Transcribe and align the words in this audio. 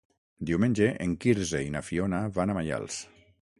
Diumenge 0.49 0.87
en 1.05 1.13
Quirze 1.25 1.61
i 1.67 1.69
na 1.77 1.83
Fiona 1.91 2.25
van 2.41 2.57
a 2.57 2.59
Maials. 2.61 3.01